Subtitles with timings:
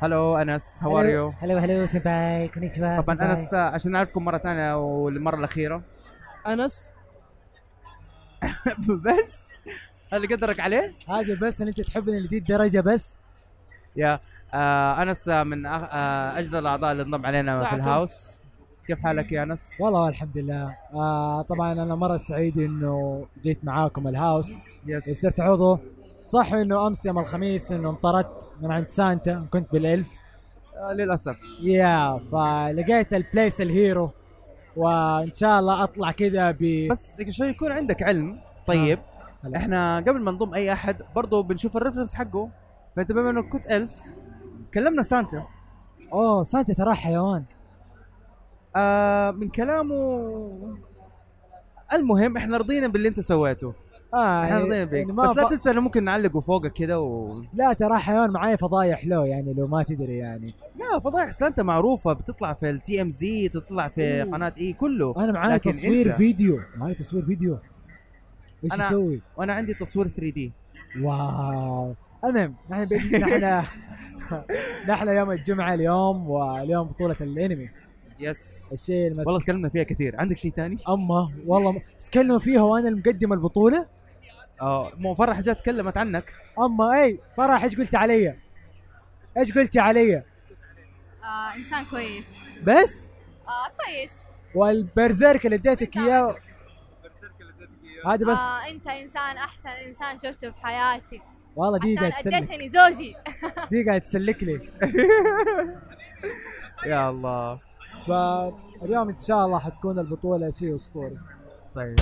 [0.00, 3.32] hello أنس how are you hello hello 先輩 こんにちは طبعا.
[3.32, 5.82] أنس آه، عشان نعرفكم مرة ثانية والمرة الأخيرة.
[6.46, 6.90] أنس.
[9.04, 9.52] بس.
[10.12, 13.18] هذا قدرك عليه؟ هذا بس ان أنت تحبني لذي الدرجه بس.
[13.96, 14.20] yeah
[14.54, 15.84] آه أنس آه، من أغ...
[15.92, 17.74] آه اجدر الأعضاء اللي انضم علينا في.
[17.74, 18.40] الهاوس.
[18.86, 20.76] كيف حالك يا أنس؟ والله الحمد لله.
[20.94, 24.54] آه طبعا أنا مرة سعيد إنه جيت معاكم ال house.
[24.86, 25.78] yes صرت عضو.
[26.28, 30.08] صح إنه أمس يوم الخميس إنه انطردت من عند سانتا كنت بال elf.
[30.76, 31.36] آه للأسف.
[31.62, 34.10] yeah فلقيت ال place ال hero
[34.76, 38.40] وإن شاء الله أطلع كذا ب بس عشان يكون عندك علم.
[38.66, 38.98] طيب
[39.44, 39.56] هلا.
[39.56, 42.48] إحنا قبل ما نضم أي أحد برضه بنشوف ال reference حقه.
[42.96, 44.02] فأنت بما انك كنت elf
[44.74, 45.46] كلمنا سانتا.
[46.12, 47.44] أوه سانتا ترى حيوان.
[48.76, 50.76] آه من كلامه
[51.92, 53.74] المهم إحنا رضينا باللي أنت سويته.
[54.14, 55.50] آه إحنا رضينا بيك يعني بس لا ف...
[55.50, 57.42] تنسى إنه ممكن نعلقه فوقك كذا و...
[57.54, 60.54] لا ترى حيوان معايا فضايح له يعني لو ما تدري يعني.
[60.76, 64.22] لا فضايح سانتا معروفة بتطلع في التي ام زي تطلع في.
[64.22, 65.14] قناة إي كله.
[65.16, 67.58] أنا معايا لكن تصوير أنت- فيديو معايا تصوير فيديو.
[68.64, 70.52] إيش أنا- يسوي؟ وأنا عندي تصوير 3 دي
[71.02, 71.94] واو.
[72.24, 73.64] المهم نحن نحن
[74.88, 77.68] نحن يوم الجمعة اليوم واليوم بطولة الأنمي.
[78.20, 80.16] يس الشيء المسك والله تكلمنا فيها كثير.
[80.20, 83.86] عندك شيء ثاني؟ اما والله تتكلموا فيها وأنا المقدم البطولة؟
[84.60, 86.32] آه مو فرح جات تكلمت عنك.
[86.58, 88.36] أما إي فرح إيش قلت علي؟
[89.36, 92.26] إيش قلتي علي؟ آه إنسان كويس.
[92.62, 93.10] بس؟
[93.46, 94.12] آه كويس.
[94.54, 96.36] والبرزيرك اللي اديتك إياه؟
[98.06, 98.38] هذا بس.
[98.38, 101.20] آه أنت إنسان أحسن إنسان شفته في حياتي.
[101.56, 102.34] والله دي قاعد تسلك.
[102.34, 103.14] أديتني زوجي.
[103.70, 104.60] دي قاعد تسلك لي.
[106.86, 107.60] يا الله.
[108.06, 111.18] فاليوم إن شاء الله حتكون البطولة شيء أسطوري.
[111.74, 111.96] طيب.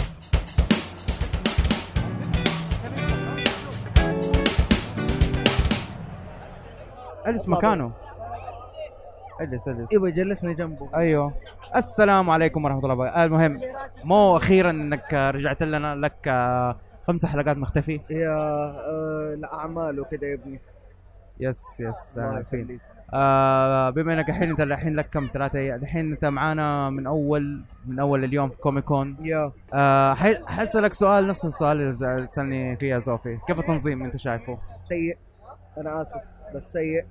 [7.27, 7.93] اجلس مكانه؟
[9.41, 10.89] اجلس اجلس إيوه جلسني جنبه.
[10.95, 11.35] أيوه.
[11.77, 13.25] السلام عليكم ورحمة الله وبركاته.
[13.25, 13.61] المهم
[14.05, 16.77] مو أخيرا إنك رجعت لنا لك آه،
[17.07, 20.61] خمس حلقات مختفي؟ yeah آه الأعمال وكذا يا ابني.
[21.41, 22.81] yes yes عارفين يخليك.
[23.15, 27.65] آه بما إنك الحين أنت الحين لك كم؟ ثلاثة أيام الحين أنت معانا من أول
[27.87, 29.53] من أول اليوم في Comic Con يا.
[29.75, 30.15] آه
[30.47, 33.39] حسألك سؤال نفس السؤال اللي سألني فيه يا زوفي.
[33.47, 35.19] كيف التنظيم؟ أنت شايفه؟ سيء.
[35.79, 36.36] أنا آسف.
[36.55, 37.05] بس سيء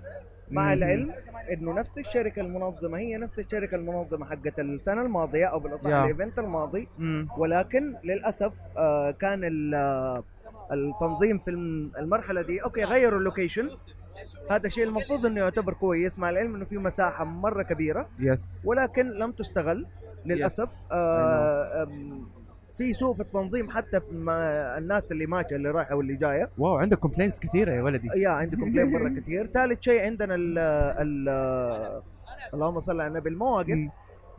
[0.51, 0.73] مع.
[0.73, 1.13] العلم
[1.53, 5.85] إنه نفس الشركة المنظمة هي نفس الشركة المنظمة حقت السنة الماضية أو بالاصح.
[5.85, 7.27] ال event الماضي مم.
[7.37, 10.23] ولكن للأسف آه كان آه،
[10.71, 13.69] التنظيم في الم- المرحلة دي okay غيروا ال location
[14.51, 19.09] هذا شيء المفروض إنه يعتبر كويس مع العلم إنه في مساحة مرة كبيرة yes ولكن
[19.09, 19.85] لم تستغل
[20.25, 22.27] للأسف آه أم،
[22.77, 26.49] في سوء في التنظيم حتى في ما الناس اللي ماشيه اللي رايحة واللي جاية.
[26.57, 28.07] wow عندك complains كثيرة يا ولدي.
[28.15, 29.47] يا عندي complain مرة كثير.
[29.47, 31.29] ثالث شيء عندنا ال ال
[32.53, 33.77] اللهم صل على النبي المواقف.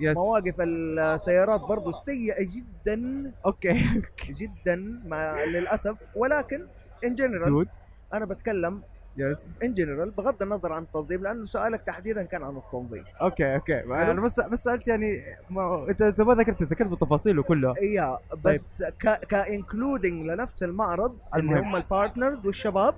[0.00, 3.32] yes مواقف السيارات برضو سيئة جدا.
[3.46, 6.02] okay جدا مع للأسف.
[6.16, 6.66] ولكن
[7.04, 7.66] ان جنرال
[8.14, 8.82] أنا بتكلم
[9.18, 13.04] يس ان جنرال بغض النظر عن التنظيم لأنه سؤالك تحديدا كان عن التنظيم.
[13.22, 13.80] أوكي أوكي.
[13.80, 18.82] أنا بس بس سألت يعني ما انت أنت ما ذكرت ذكرت بالتفاصيل وكله يا بس
[18.82, 21.64] ك كانكلودنج لنفس المعرض اللي المهم.
[21.64, 22.94] هم البارتنرز والشباب.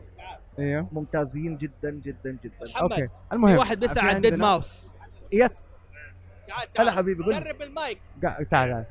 [0.58, 0.88] إيوه.
[0.92, 2.54] ممتازين جدا جدا جدا.
[2.66, 3.08] محمد أوكي.
[3.08, 4.94] في المهم واحد بس في على الديد عندنا- ماوس
[5.32, 5.50] يس
[6.48, 7.40] تعال هلا حبيبي قول لي.
[7.40, 8.00] قرب المايك.
[8.22, 8.84] تعال تعال.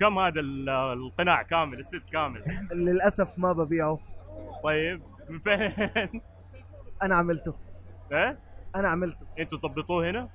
[0.00, 3.98] كم هذا ال- القناع كامل الست كامل؟ للأسف ما ببيعه.
[4.64, 5.72] طيب من فين؟
[7.02, 7.54] أنا عملته.
[8.12, 8.38] إيه؟
[8.76, 9.26] أنا عملته.
[9.38, 10.28] أنتوا تضبطوه هنا؟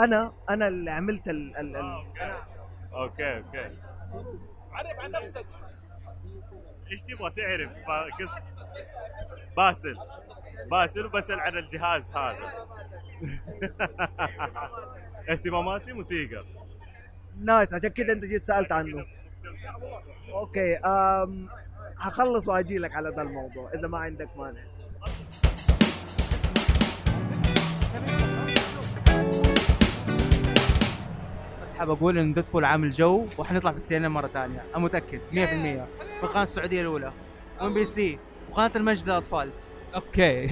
[0.00, 2.04] أنا أنا اللي عملت ال ال ال.
[2.92, 3.36] okay.
[3.38, 3.76] okay
[4.72, 5.46] عرف عن نفسك.
[6.90, 8.42] إيش تبغى تعرف؟ با- قص
[9.56, 9.96] باسل.
[10.70, 12.66] باسل وبسأل عن الجهاز هذا.
[15.30, 16.44] اهتماماتي موسيقى.
[17.38, 19.06] nice عشان كذا أنت جيت سألت عنه.
[20.28, 21.48] okay أم
[21.98, 24.60] هخلص وأجي لك على ذا الموضوع إذا ما عندك مانع.
[31.78, 34.64] حاب أقول إن Deadpool عامل جو وحنطلع في السينما مرة ثانية.
[34.74, 35.86] أنا متأكد 100% في
[36.22, 37.12] القناه السعودية الأولى.
[37.60, 38.18] MBC
[38.50, 39.50] وقناه المجد للأطفال.
[39.94, 40.46] okay.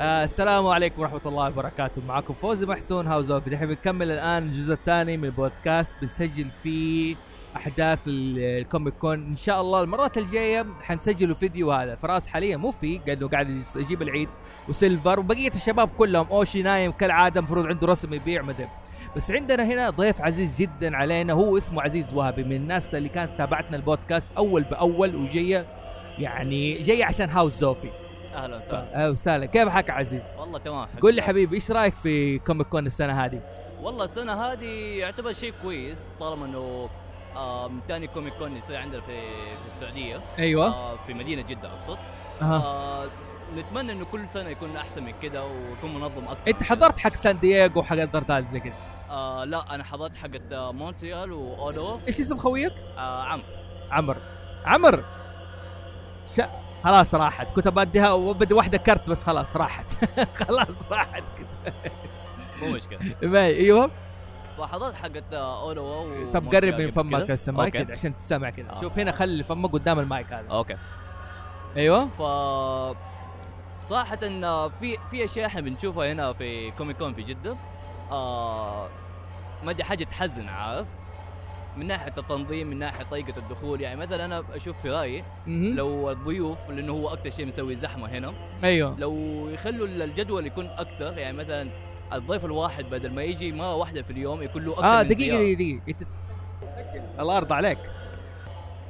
[0.00, 2.02] آه السلام عليكم ورحمة الله وبركاته.
[2.08, 7.16] معكم فوزي محسون House of دحين بنكمل الآن الجزء الثاني من البودكاست بنسجل فيه
[7.56, 9.26] أحداث ال- ال Comic Con.
[9.26, 11.94] إن شاء الله المرات الجاية حنسجلوا فيديو هذا.
[11.94, 12.98] فراس حاليا مو في.
[13.32, 14.28] قاعد يس- يجيب العيد
[14.68, 15.20] وسيلفر.
[15.20, 18.68] وبقية الشباب كلهم أوشي نايم كالعادة المفروض عنده رسم يبيع مدري.
[19.16, 21.32] بس عندنا هنا ضيف عزيز جدا علينا.
[21.32, 22.44] هو اسمه عزيز وهبي.
[22.44, 25.66] من الناس اللي كانت تابعتنا البودكاست أول بأول وجاية
[26.18, 27.90] يعني جاية عشان House زوفي.
[28.34, 28.94] أهلا وسهلا.
[28.94, 29.46] أهلا وسهلا.
[29.46, 31.22] كيف حالك عزيز؟ والله تمام قول لي.
[31.22, 33.40] حبيبي إيش رأيك في Comic Con السنة هذه؟
[33.82, 36.88] والله السنة هذه يعتبر شيء كويس طالما إنه
[37.88, 39.20] تاني Comic Con يصير عندنا في
[39.56, 40.20] في السعودية.
[40.38, 40.66] أيوه.
[40.66, 41.98] آه، في مدينة جدة أقصد.
[42.42, 43.08] آه،
[43.56, 47.38] نتمنى إنه كل سنة يكون أحسن من كده ويكون منظم أكثر أنت حضرت حق سان
[47.38, 48.72] دييغو وحق حضرت زي كذا
[49.10, 53.42] آه لا أنا حضرت حقت آه، مونتريال واودو إيش اسم خويك؟ آه عم
[53.90, 54.16] عمر
[54.64, 55.04] عمر
[56.36, 56.40] ش...
[56.84, 57.46] خلاص راحت.
[57.46, 60.04] كنت بديها وبدي واحدة كرت بس خلاص راحت.
[60.44, 61.74] خلاص راحت كده.
[62.62, 62.98] مو مشكلة.
[63.40, 63.90] أيوه.
[64.58, 67.70] فحضرت حقت آه، اودو و طب قرب من فمك.
[67.72, 67.92] كده.
[67.94, 68.70] عشان تسمع كده.
[68.70, 68.80] آه.
[68.80, 70.48] شوف هنا خلي فمك قدام المايك هذا.
[70.48, 70.76] okay.
[71.76, 72.06] أيوه.
[72.06, 72.22] ف
[73.86, 77.56] صراحة آه، في في أشياء إحنا بنشوفها هنا في Comic Con في جدة.
[78.10, 78.88] آه
[79.64, 80.86] ما أدري حاجة تحزن عارف؟
[81.76, 83.80] من ناحية التنظيم من ناحية طريقة الدخول.
[83.80, 85.24] يعني مثلا أنا أشوف في رأيي.
[85.46, 88.32] لو الضيوف لأنه هو أكثر شيء مسوي زحمة هنا.
[88.64, 88.96] أيوه.
[88.98, 89.14] لو
[89.48, 91.70] يخلوا الجدول يكون أكثر يعني مثلا
[92.14, 95.36] الضيف الواحد بدل ما يجي مرة واحدة في اليوم يكون له أكثر آه من دقيقة.
[95.36, 95.82] دقيقة دقيقة.
[95.88, 96.02] انت
[97.20, 97.78] الله يرضى عليك.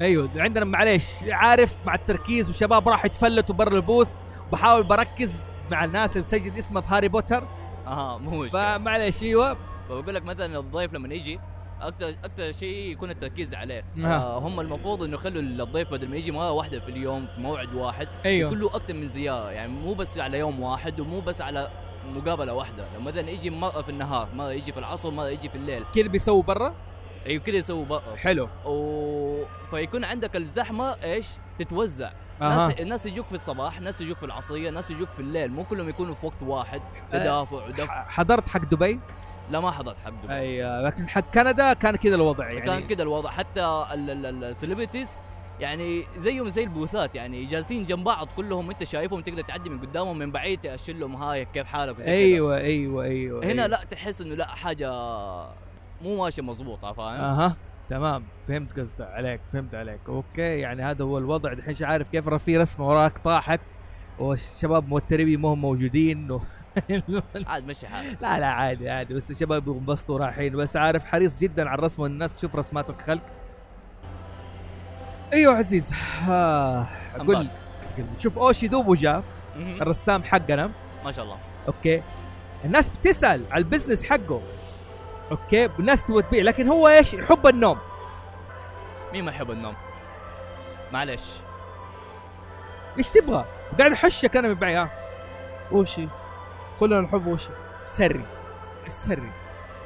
[0.00, 4.08] أيوه عندنا معليش عارف مع التركيز وشباب راح يتفلتوا برا البوث.
[4.52, 7.44] بحاول بركز مع الناس اللي بتسجل اسمها في هاري بوتر.
[7.86, 8.78] أها مو مشكلة.
[8.78, 9.56] فمعليش أيوه.
[9.88, 11.38] فبقول لك مثلا الضيف لما يجي
[11.80, 13.84] أكثر أكثر شيء يكون التركيز عليه.
[13.94, 14.12] نعم.
[14.12, 17.74] آه هم المفروض إنه يخلوا الضيف بدل ما يجي مره واحدة في اليوم في موعد
[17.74, 18.50] واحد أيوه.
[18.50, 19.50] يكون له أكثر من زيارة.
[19.50, 21.70] يعني مو بس على يوم واحد ومو بس على
[22.14, 22.86] مقابلة واحدة.
[22.94, 25.84] لو مثلا يجي مره في النهار مره يجي في العصر مره يجي في الليل.
[25.94, 26.74] كذا بيسووا برا؟
[27.26, 28.48] أيوه كذا يسووا بقى حلو.
[28.64, 29.44] و...
[29.70, 31.26] فيكون عندك الزحمة إيش؟
[31.58, 32.12] تتوزع.
[32.42, 32.68] أها.
[32.68, 35.50] ناس الناس يجوك في الصباح ناس يجوك في العصرية ناس يجوك في الليل.
[35.50, 36.82] مو كلهم يكونوا في وقت واحد.
[37.12, 39.00] تدافع ودفع حضرت حق دبي؟
[39.50, 40.34] لا ما حضرت حق دبي.
[40.34, 42.60] أيوه لكن حق كندا كان كذا الوضع يعني.
[42.60, 43.30] كان كده الوضع.
[43.30, 45.18] حتى السليبرتيز
[45.60, 50.18] يعني زيهم زي البوثات يعني جالسين جنب بعض كلهم انت شايفهم تقدر تعدي من قدامهم
[50.18, 52.14] من بعيد تأشر لهم هاي كيف حالك وزي كده.
[52.14, 53.66] أيوه أيوه هنا أيوة.
[53.66, 54.90] لا تحس إنه لا حاجة
[56.02, 57.56] مو ماشية مضبوطة فاهم؟ أها
[57.90, 61.52] تمام فهمت قصدك عليك فهمت عليك أوكي يعني هذا هو الوضع.
[61.52, 63.60] الحين مش عارف كيف في رسمة وراك طاحت
[64.18, 66.40] والشباب موترين ما هم موجودين و...
[67.46, 68.18] عاد مشي حالك.
[68.22, 72.38] لا لا عادي عادي بس الشباب ينبسطوا رايحين بس عارف حريص جدا على الرسم والناس
[72.38, 73.22] تشوف رسمات الخلق.
[75.32, 75.92] أيوه عزيز.
[76.28, 77.50] آه قل أنبال.
[77.98, 78.04] قل.
[78.18, 79.22] شوف أوشي دوبو جاء
[79.56, 79.82] مهم.
[79.82, 80.70] الرسام حقنا.
[81.04, 81.38] ما شاء الله.
[81.68, 82.02] okay.
[82.64, 84.42] الناس بتسأل على ال business حقه.
[85.30, 85.64] okay.
[85.64, 87.78] الناس تبغى تبيع لكن هو إيش؟ يحب النوم.
[89.12, 89.74] مين ما يحب النوم؟
[90.92, 91.22] معلش.
[92.98, 93.44] إيش تبغى؟
[93.78, 94.90] قاعد أحشك أنا من بعيد ها؟
[95.72, 96.08] وشي
[96.80, 97.48] كلنا نحب وشي
[97.86, 98.24] سري.
[98.86, 99.32] السري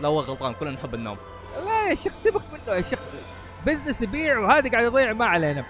[0.00, 0.54] لا هو غلطان.
[0.54, 1.16] كلنا نحب النوم.
[1.64, 2.98] لا يا شيخ سيبك منه يا شيخ.
[3.67, 5.65] business يبيع وهذا قاعد يضيع ما علينا.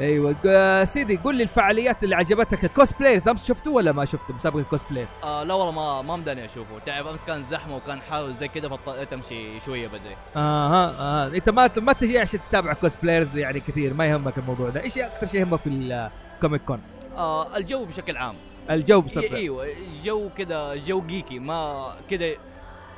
[0.00, 2.64] أيوه سيدي قول لي الفعاليات اللي عجبتك.
[2.64, 6.44] ال cosplayers أمس شفتوا ولا ما شفتوا مسابقة الكوسبلاي آه لا والله ما ما مداني
[6.44, 6.78] أشوفه.
[6.86, 10.16] تعرف أمس كان زحمة وكان حار وزي كذا فاضطريت أمشي شوية بدري.
[10.36, 14.82] آها أها أنت ما ما تجي عشان تتابع cosplayers يعني كثير ما يهمك الموضوع ده.
[14.82, 16.80] إيش أكثر شيء يهمك في ال Comic Con
[17.16, 18.34] آه الجو بشكل عام.
[18.70, 19.66] الجو بصراحه إيوه
[20.04, 22.34] جو كذا جو geeky ما كذا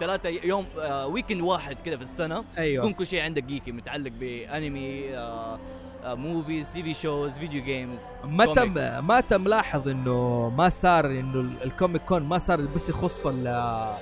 [0.01, 4.11] ثلاثة يوم آه weekend واحد كذا في السنة يكون أيوه كل شيء عندك geeky متعلق
[4.21, 5.59] بانمي آه
[6.05, 9.01] movies TV shows video games متى comics.
[9.03, 13.97] متى ملاحظ إنه ما صار إنه ال- ال Comic Con ما صار بس يخص ال-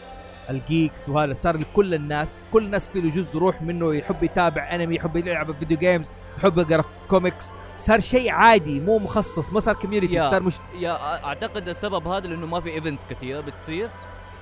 [0.50, 4.74] ال geeks وهذا صار لكل الناس كل الناس في له جزء روح منه يحب يتابع
[4.74, 7.46] انمي يحب يلعب video games يحب يقرأ كوميكس
[7.78, 10.30] صار شيء عادي مو مخصص ما صار community.
[10.30, 13.90] صار مش yeah أعتقد السبب هذا لأنه ما في events كثيره بتصير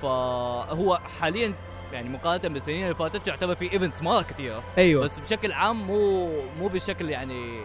[0.01, 1.53] فهو حاليا
[1.93, 5.03] يعني مقارنة بالسنين اللي فاتت يعتبر في events مرة كثيره أيوه.
[5.03, 7.59] بس بشكل عام مو مو بالشكل يعني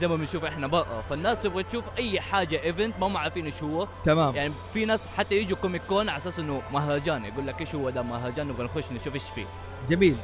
[0.00, 1.02] زي ما بنشوف إحنا برا.
[1.10, 3.88] فالناس تبغى تشوف أي حاجة event ما هم عارفين إيش هو.
[4.04, 4.36] تمام.
[4.36, 7.90] يعني في ناس حتى يجوا Comic Con على أساس إنه مهرجان يقول لك إيش هو
[7.90, 9.46] ده مهرجان؟ نبغى نخش نشوف إيش فيه.
[9.88, 10.16] جميل.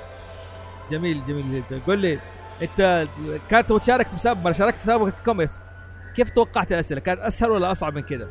[0.90, 1.80] جميل جميل جدا.
[1.86, 2.18] قول لي
[2.62, 3.08] أنت
[3.50, 5.60] كانت تشارك في مسابقة شاركت في مسابقة كوميكس
[6.16, 8.28] كيف توقعت الأسئلة؟ كانت أسهل ولا أصعب من كذا؟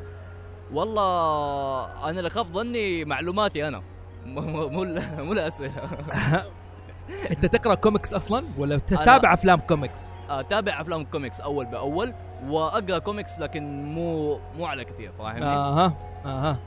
[0.74, 3.82] والله أنا اللي خاب ظني معلوماتي أنا.
[4.26, 5.74] مو مو مو ال- مو الأسئلة.
[7.32, 12.14] أنت تقرأ كوميكس أصلا؟ ولا تتابع أفلام كوميكس؟ أتابع أفلام كوميكس أول بأول
[12.48, 15.94] وأقرأ كوميكس لكن مو مو على كثير فاهمني؟ أها
[16.26, 16.58] أها.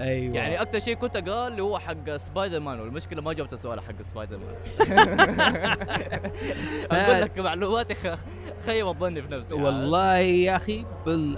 [0.00, 0.36] أيوه.
[0.36, 4.38] يعني أكثر شيء كنت اللي هو حق سبايدر مان والمشكلة ما جاوبت السؤال حق سبايدر
[4.38, 4.54] مان
[6.90, 8.18] أقول لك معلوماتي خ...
[8.66, 9.54] خيبت ظني في نفسي.
[9.54, 10.84] والله يا أخي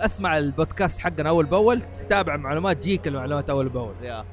[0.01, 3.95] أسمع البودكاست حقنا أول بأول تتابع معلومات geek المعلومات أول بأول.
[4.03, 4.25] يا.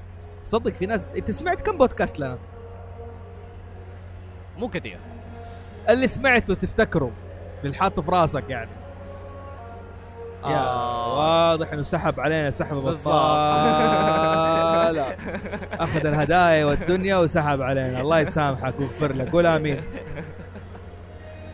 [0.46, 2.38] صدق في ناس أنت سمعت كم بودكاست لنا؟
[4.58, 5.00] مو كثير.
[5.90, 7.12] اللي سمعته تفتكره
[7.64, 8.70] اللي حاطه في راسك يعني.
[10.44, 13.08] واضح إنه سحب علينا سحبه بالضبط.
[13.14, 15.06] بطالة
[15.84, 18.02] أخذ الهدايا والدنيا وسحب علينا.
[18.02, 19.82] الله يسامحك ويغفر لك قول آمين.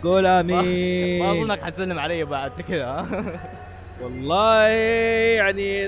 [0.04, 1.24] قول آمين.
[1.24, 3.06] ما أظنك حتسلم علي بعد كذا؟
[4.02, 5.88] والله يعني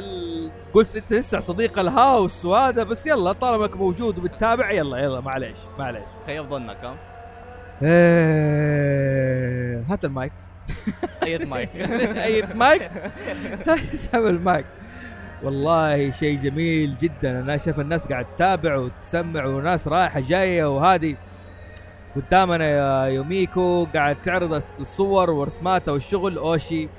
[0.74, 5.58] قلت أنت لسه صديق الهاوس وهذا بس يلا طالما أنك موجود وبتتابع يلا يلا معليش
[5.80, 6.04] معليش.
[6.26, 6.96] خيب ظنك ها؟
[7.84, 10.32] إيه، هات المايك.
[11.24, 11.70] اي مايك.
[12.28, 12.92] اي مايك؟
[13.94, 14.66] اسحب المايك.
[15.44, 17.40] والله شيء جميل جدا.
[17.40, 21.16] أنا شايف الناس قاعد تتابع وتسمع وناس رايحة جاية وهذه.
[22.16, 26.38] قدامنا يا يوميكو قاعد تعرض الصور ورسماتها والشغل.
[26.38, 26.90] أوشي.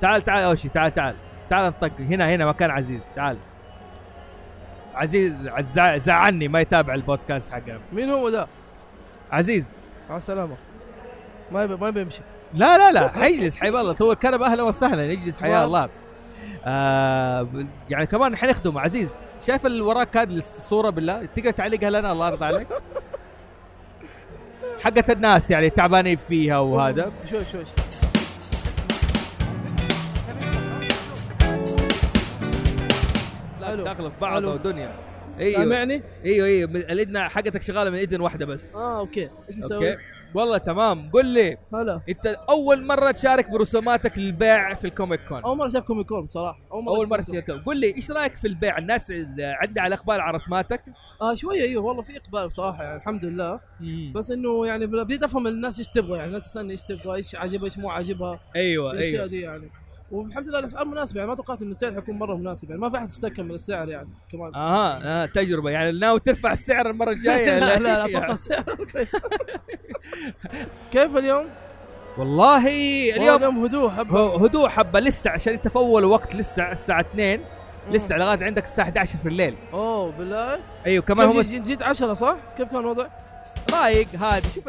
[0.00, 1.14] تعال تعال أوشي تعال تعال.
[1.50, 3.00] تعال نطق هنا هنا مكان عزيز.
[3.16, 3.36] تعال.
[4.94, 8.46] عزيز عز- زعلني ما يتابع البودكاست حقنا مين هو ده؟
[9.32, 9.72] عزيز.
[10.10, 10.56] مع السلامة.
[11.52, 12.20] ما يبي ما بيمشي
[12.54, 15.64] لا لا لا حيجلس حيا الله تو الكنبة أهلا وسهلا يجلس حيا.
[15.64, 15.88] الله.
[16.64, 17.48] آه
[17.90, 19.14] يعني كمان حنخدمه عزيز.
[19.46, 22.66] شايف اللي وراك هذه الصورة بالله؟ تقدر تعلقها لنا؟ الله يرضى عليك.
[24.84, 27.12] حقت الناس يعني تعبانين فيها وهذا.
[27.30, 27.64] شوي شوي
[33.64, 33.84] حلو.
[33.84, 34.44] داخله في بعض.
[34.44, 34.92] ودنيا
[35.40, 35.60] إيوه.
[35.62, 38.72] سامعني؟ إيوه إيوه من- الاذن حقتك شغالة من اذن واحدة بس.
[38.74, 39.30] آه okay.
[39.48, 40.02] إيش نسوي؟ okay.
[40.36, 41.10] والله تمام.
[41.10, 42.00] قل لي هلا.
[42.08, 46.24] انت أول مرة تشارك برسوماتك للبيع في ال Comic Con؟ أول مرة أشوف Comic Con
[46.24, 46.58] بصراحة.
[46.72, 50.20] أول مرة أشوف Comic تشارك قل لي إيش رأيك في البيع؟ الناس عندها على اقبال
[50.20, 50.82] على رسماتك.
[51.22, 53.60] آه شوية أيوه والله في إقبال بصراحة يعني الحمد لله.
[54.14, 57.64] بس إنه يعني بديت أفهم الناس إيش تبغى يعني الناس تسألني إيش تبغى إيش عاجبها
[57.64, 59.26] إيش مو عاجبها أيوه أيوه.
[59.26, 59.70] دي يعني.
[60.10, 62.96] والحمد لله الأسعار مناسبة يعني ما توقعت إن السعر حيكون مرة مناسب يعني ما في
[62.96, 64.54] أحد اشتكى من السعر يعني كمان.
[64.54, 65.70] أها آه تجربة.
[65.70, 68.64] يعني ناوي ترفع السعر المرة الجاية لا لا لا أتوقع السعر.
[70.92, 71.46] كيف اليوم؟
[72.18, 72.66] والله
[73.16, 74.44] اليوم اليوم هدوء حبة.
[74.44, 75.00] هدوء حبة.
[75.00, 77.40] لسه عشان انت في أول وقت لسه الساعة 2
[77.90, 79.54] لسه لغايه عندك الساعة 11 في الليل.
[79.72, 80.58] أوه بالله.
[80.86, 83.06] أيوه كمان هم جيت, جيت 10 صح؟ كيف كان الوضع؟
[83.72, 84.64] رايق هذه شوف